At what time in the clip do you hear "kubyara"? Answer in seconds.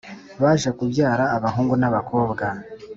0.77-1.23